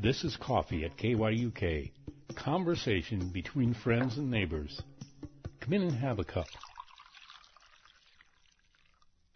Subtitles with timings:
[0.00, 1.90] This is Coffee at KYUK.
[2.34, 4.82] Conversation between friends and neighbors.
[5.60, 6.48] Come in and have a cup.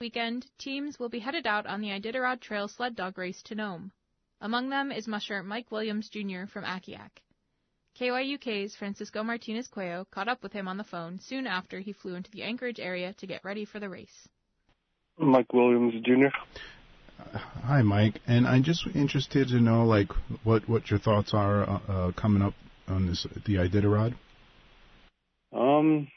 [0.00, 3.92] Weekend, teams will be headed out on the Iditarod Trail sled dog race to Nome.
[4.40, 6.46] Among them is musher Mike Williams Jr.
[6.46, 7.10] from Akiak.
[7.98, 12.14] KYUK's Francisco Martinez Cuello caught up with him on the phone soon after he flew
[12.14, 14.28] into the Anchorage area to get ready for the race.
[15.18, 16.28] Mike Williams Jr.
[17.18, 18.20] Uh, hi, Mike.
[18.26, 20.12] And I'm just interested to know, like,
[20.44, 22.54] what what your thoughts are uh, uh, coming up
[22.88, 24.14] on this the Iditarod.
[25.52, 26.08] Um,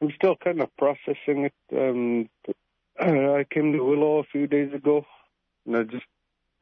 [0.00, 1.54] I'm still kind of processing it.
[1.72, 2.28] Um,
[3.00, 5.04] I came to Willow a few days ago,
[5.66, 6.04] and I just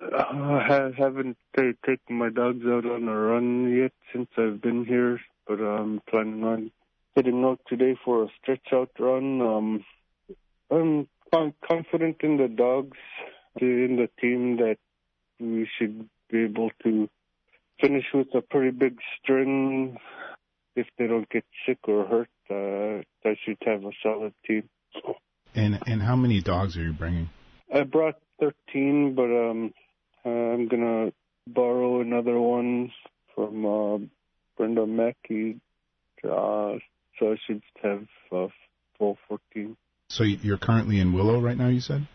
[0.00, 5.20] I haven't t- taken my dogs out on a run yet since I've been here,
[5.46, 6.70] but I'm planning on
[7.16, 9.42] heading out today for a stretch out run.
[9.42, 9.84] Um,
[11.32, 12.96] I'm confident in the dogs,
[13.56, 14.76] in the team that
[15.38, 17.08] we should be able to
[17.80, 19.98] finish with a pretty big string.
[20.76, 24.68] If they don't get sick or hurt, uh, I should have a solid team.
[25.54, 27.28] And and how many dogs are you bringing?
[27.74, 29.72] I brought 13, but um,
[30.24, 31.12] I'm gonna
[31.46, 32.92] borrow another one
[33.34, 33.98] from uh,
[34.56, 35.60] Brenda Mackey,
[36.24, 36.78] uh,
[37.18, 38.46] so I should have uh,
[38.98, 39.76] full 14.
[40.08, 42.06] So you're currently in Willow right now, you said?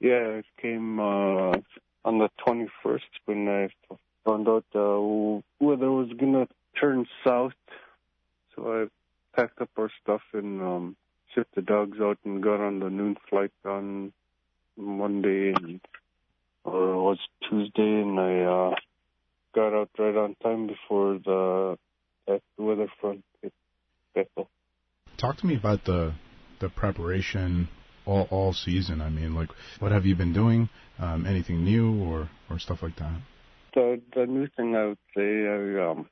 [0.00, 1.52] Yeah, it came uh,
[2.04, 3.68] on the 21st when I
[4.24, 6.48] found out uh, weather was gonna
[6.80, 7.52] turn south.
[8.54, 8.88] So
[9.34, 10.96] I packed up our stuff and um,
[11.34, 14.12] shipped the dogs out and got on the noon flight on
[14.76, 15.80] Monday and
[16.64, 18.74] or it was Tuesday, and I uh,
[19.54, 21.78] got out right on time before the
[22.26, 23.52] that weather front hit
[24.14, 24.48] Bethel.
[25.18, 26.14] Talk to me about the
[26.60, 27.68] the preparation
[28.06, 29.00] all all season.
[29.00, 30.68] I mean, like, what have you been doing?
[30.98, 33.20] Um, anything new or or stuff like that?
[33.74, 36.08] The the new thing I would say, I um,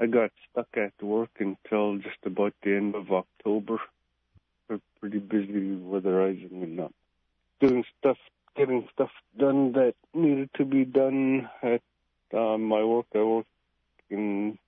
[0.00, 3.78] I got stuck at work until just about the end of October.
[4.68, 6.88] We're pretty busy weatherizing and uh,
[7.60, 8.16] doing stuff
[8.56, 11.82] getting stuff done that needed to be done at
[12.34, 13.06] um, my work.
[13.14, 13.46] I work
[14.08, 14.58] in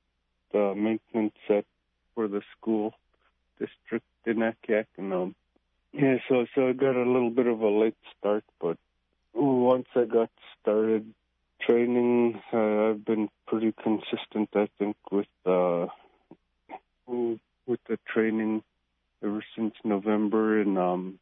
[0.52, 1.64] the maintenance set
[2.14, 2.94] for the school
[3.58, 5.34] district in Akiak, and um,
[5.92, 8.76] yeah, so so I got a little bit of a late start, but
[9.34, 10.30] once I got
[10.60, 11.12] started
[11.60, 14.50] training, uh, I've been pretty consistent.
[14.54, 15.86] I think with uh,
[17.06, 18.62] with the training
[19.22, 21.19] ever since November, and um,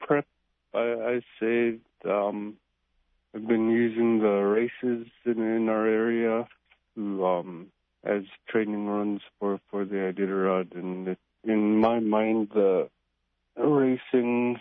[0.00, 0.26] prep
[0.74, 2.56] I, I say um,
[3.34, 6.46] I've been using the races in, in our area
[6.96, 7.66] to, um,
[8.04, 10.74] as training runs for, for the Iditarod.
[10.76, 12.88] And it, in my mind, the
[13.56, 14.58] racing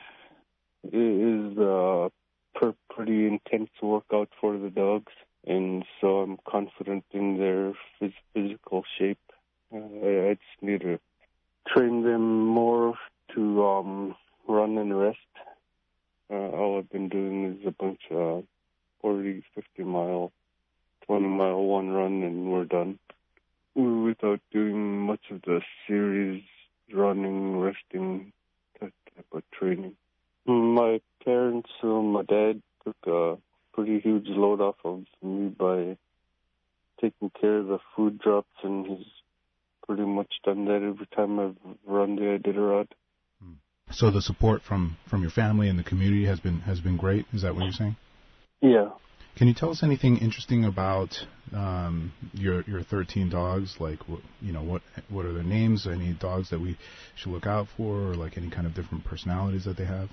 [0.83, 2.11] is a
[2.55, 5.11] per, pretty intense workout for the dogs.
[5.45, 8.13] And so I'm confident in their phys-
[8.73, 9.19] physical shape.
[9.73, 10.99] Uh, I, I just need to
[11.67, 12.95] train them more
[13.35, 14.15] to um,
[14.47, 15.17] run and rest
[16.31, 18.43] uh, all I've been doing is a bunch of
[19.01, 20.31] 40, 50 mile,
[21.05, 22.97] 20 mile one run, and we're done.
[23.75, 26.43] Without doing much of the series
[26.93, 28.31] running, resting,
[28.79, 29.95] that type of training.
[30.45, 33.37] My parents, uh, my dad took a
[33.73, 35.97] pretty huge load off of me by
[37.03, 39.05] taking care of the food drops, and he's
[39.85, 42.87] pretty much done that every time I've run the Iditarod.
[43.91, 47.25] So the support from from your family and the community has been has been great.
[47.33, 47.95] Is that what you're saying?
[48.61, 48.89] Yeah.
[49.35, 51.09] Can you tell us anything interesting about
[51.53, 53.75] um, your your 13 dogs?
[53.79, 53.99] Like,
[54.41, 55.85] you know, what what are their names?
[55.85, 56.77] Any dogs that we
[57.15, 60.09] should look out for, or like any kind of different personalities that they have?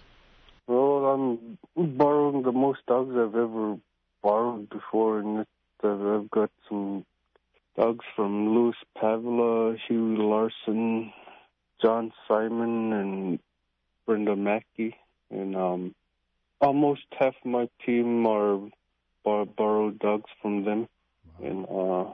[0.67, 1.59] Well, I'm
[1.97, 3.77] borrowing the most dogs I've ever
[4.23, 5.47] borrowed before, and
[5.83, 7.05] I've got some
[7.77, 11.13] dogs from Louis Pavla, Huey Larson,
[11.83, 13.39] John Simon, and
[14.07, 14.97] Brenda Mackey,
[15.31, 15.95] and um,
[16.61, 18.61] almost half my team are
[19.25, 20.89] bar- borrowed dogs from them,
[21.39, 21.49] wow.
[21.49, 22.13] and uh,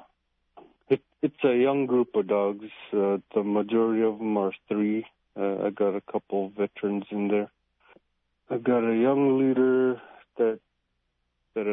[0.89, 2.67] it, it's a young group of dogs.
[2.93, 5.07] Uh, the majority of them are three.
[5.39, 7.51] Uh, I got a couple veterans in there.
[8.49, 10.01] I got a young leader that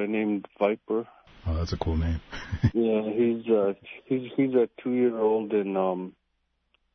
[0.04, 1.08] I named Viper.
[1.48, 2.22] Oh, that's a cool name.
[2.74, 3.74] yeah, he's uh
[4.06, 6.14] he's he's a two year old and um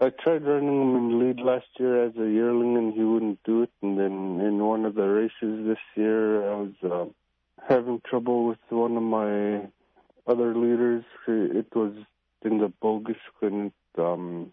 [0.01, 3.63] I tried running him in lead last year as a yearling, and he wouldn't do
[3.63, 3.71] it.
[3.83, 7.07] And then in one of the races this year, I was uh,
[7.69, 9.67] having trouble with one of my
[10.29, 11.05] other leaders.
[11.27, 11.95] It was
[12.43, 14.53] in the bogus when um,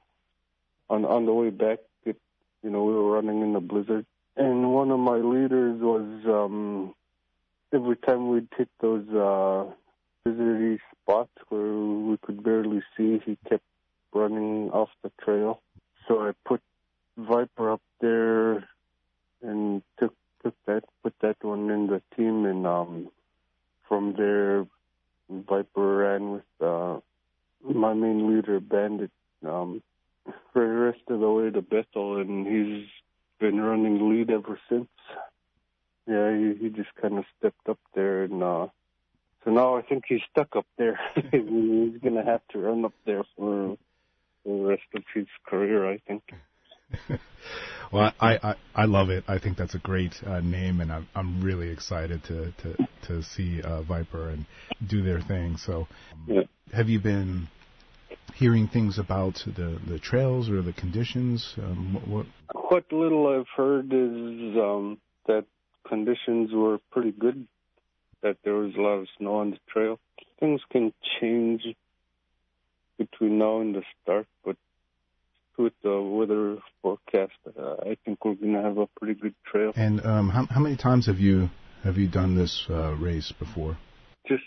[0.89, 2.17] on on the way back, it,
[2.63, 6.95] you know, we were running in the blizzard, and one of my leaders was um,
[7.73, 9.65] every time we'd hit those uh,
[10.25, 13.21] these spots where we could barely see.
[13.25, 13.63] He kept
[14.13, 15.61] running off the trail.
[16.07, 16.61] So I put
[17.17, 18.67] Viper up there
[19.41, 20.13] and took
[20.43, 23.09] took that put that one in the team and um
[23.87, 24.65] from there
[25.29, 26.99] Viper ran with uh
[27.63, 29.11] my main leader Bandit
[29.47, 29.81] um
[30.53, 32.87] for the rest of the way to Bethel and he's
[33.39, 34.87] been running lead ever since.
[36.07, 38.67] Yeah, he, he just kind of stepped up there and uh
[39.45, 40.99] so now I think he's stuck up there.
[41.15, 43.77] he's gonna have to run up there for
[44.43, 46.23] the rest of his career, I think.
[47.91, 49.23] well, I, I I love it.
[49.27, 53.23] I think that's a great uh, name, and I'm I'm really excited to to to
[53.23, 54.45] see uh, Viper and
[54.85, 55.57] do their thing.
[55.57, 55.87] So,
[56.27, 56.43] yeah.
[56.73, 57.47] have you been
[58.35, 61.53] hearing things about the the trails or the conditions?
[61.57, 62.25] Um, what, what
[62.71, 65.45] what little I've heard is um, that
[65.87, 67.47] conditions were pretty good
[68.21, 69.99] that there was a lot of snow on the trail.
[70.39, 71.61] Things can change
[72.97, 74.55] between now and the start, but
[75.57, 79.71] with the weather forecast, uh, I think we're going to have a pretty good trail.
[79.75, 81.49] And um, how, how many times have you
[81.83, 83.77] have you done this uh, race before?
[84.27, 84.43] Just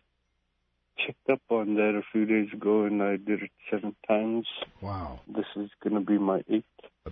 [0.99, 4.47] checked up on that a few days ago, and I did it seven times.
[4.83, 5.21] Wow!
[5.29, 6.65] This is going to be my eighth.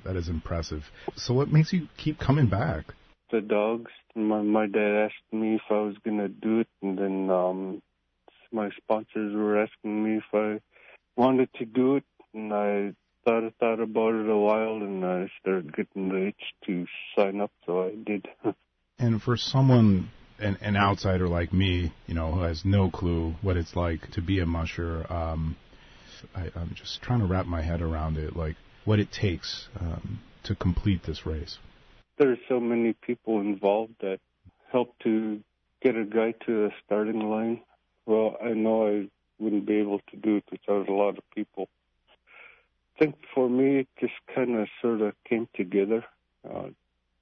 [0.05, 0.83] That is impressive.
[1.15, 2.87] So, what makes you keep coming back?
[3.31, 3.91] The dogs.
[4.15, 7.83] My my dad asked me if I was gonna do it, and then um,
[8.53, 10.61] my sponsors were asking me if I
[11.17, 12.95] wanted to do it, and I
[13.25, 16.87] thought I thought about it a while, and I started getting the itch to
[17.17, 18.29] sign up, so I did.
[18.99, 23.57] and for someone an, an outsider like me, you know, who has no clue what
[23.57, 25.57] it's like to be a musher, um,
[26.35, 30.21] I, I'm just trying to wrap my head around it, like what it takes um,
[30.45, 31.59] to complete this race
[32.19, 34.21] there's so many people involved that
[34.73, 35.41] help to
[35.83, 37.61] get a guy to the starting line.
[38.07, 39.09] Well, I know I
[39.39, 41.69] wouldn't be able to do it without a lot of people.
[42.95, 46.05] I think for me, it just kind of sort of came together
[46.49, 46.69] uh,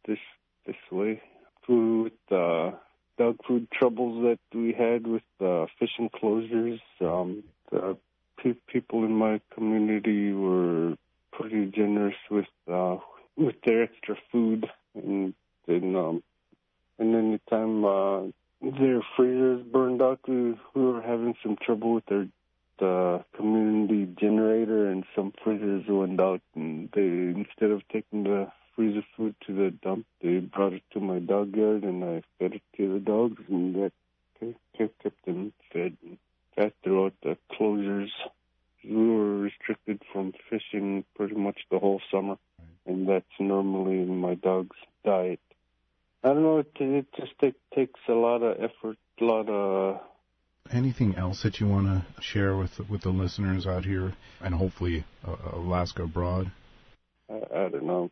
[0.06, 0.19] this
[0.67, 1.20] this way
[1.67, 2.75] through the uh,
[3.19, 6.81] dog food troubles that we had with uh, fishing closures.
[7.00, 7.97] Um, the
[8.43, 10.97] pe- people in my community were
[11.32, 12.97] pretty generous with uh,
[13.37, 15.35] with their extra food and
[15.67, 16.23] then um,
[16.99, 18.31] and then the time uh,
[18.79, 22.29] their freezers burned out, we, we were having some trouble with their
[22.81, 29.05] the community generator, and some freezers went out, and they instead of taking the freezer
[29.17, 32.62] food to the dump, they brought it to my dog yard, and I fed it
[32.76, 33.93] to the dogs, and that
[34.76, 35.97] kept, kept them fed.
[36.03, 36.19] And
[36.56, 38.11] that throughout the closures,
[38.85, 42.38] we were restricted from fishing pretty much the whole summer
[42.87, 45.41] and that's normally my dog's diet.
[46.23, 46.59] I don't know.
[46.59, 49.74] It, it just take, takes a lot of effort, a lot of.
[50.75, 55.05] Anything else that you want to share with with the listeners out here, and hopefully
[55.26, 56.50] uh, Alaska abroad?
[57.31, 58.11] I, I don't know.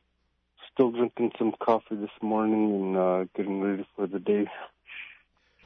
[0.73, 4.47] Still drinking some coffee this morning and uh, getting ready for the day.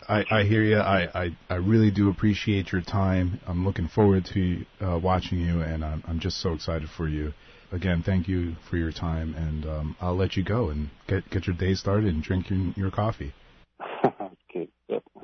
[0.08, 0.78] I, I hear you.
[0.78, 3.40] I, I, I really do appreciate your time.
[3.46, 7.32] I'm looking forward to uh, watching you, and I'm, I'm just so excited for you
[7.72, 11.46] again, thank you for your time, and um, I'll let you go and get get
[11.46, 13.32] your day started and drink your, your coffee.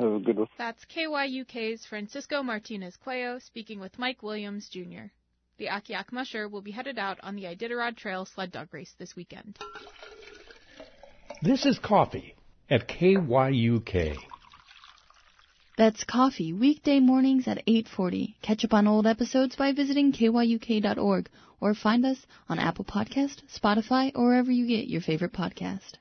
[0.03, 0.13] Okay, yep.
[0.13, 0.49] have a good one.
[0.59, 5.11] That's KYUK's Francisco Martinez Cuello speaking with Mike Williams Jr.
[5.59, 9.15] The Akiak Musher will be headed out on the Iditarod Trail sled dog race this
[9.15, 9.59] weekend.
[11.43, 12.35] This is coffee
[12.71, 14.17] at KYUK.
[15.77, 18.35] That's coffee weekday mornings at 8:40.
[18.43, 24.13] Catch up on old episodes by visiting kyuk.org or find us on Apple Podcast, Spotify,
[24.15, 25.95] or wherever you get your favorite podcast.